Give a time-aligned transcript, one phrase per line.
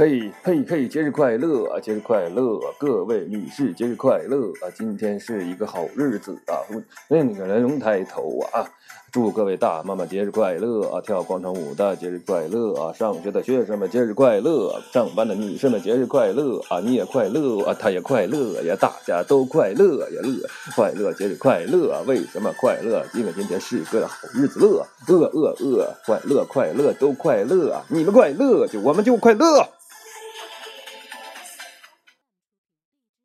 [0.00, 1.78] 嘿嘿嘿，节日快乐啊！
[1.78, 4.72] 节日快乐，各位女士，节日快乐啊！
[4.74, 6.56] 今天是一个好日子啊！
[7.06, 8.64] 那个人龙抬头啊！
[9.12, 11.02] 祝各位大妈妈节日快乐啊！
[11.02, 12.94] 跳广场舞的节日快乐啊！
[12.94, 14.80] 上学的学生们节日快乐！
[14.90, 16.80] 上班的女士们节日快乐啊！
[16.80, 17.76] 你也快乐啊！
[17.78, 18.74] 他也快乐呀！
[18.80, 20.22] 大家都快乐呀！
[20.22, 22.02] 乐快乐，节日快乐！
[22.06, 23.04] 为什么快乐？
[23.12, 24.82] 因为今天是个好日子乐！
[25.06, 27.82] 乐乐乐，快乐快乐都快乐！
[27.88, 29.68] 你们快乐，就我们就快乐！